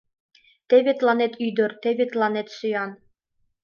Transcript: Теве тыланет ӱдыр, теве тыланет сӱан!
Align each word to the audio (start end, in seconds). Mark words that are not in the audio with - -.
Теве 0.69 0.91
тыланет 0.99 1.33
ӱдыр, 1.47 1.71
теве 1.81 2.05
тыланет 2.11 2.47
сӱан! 2.57 2.91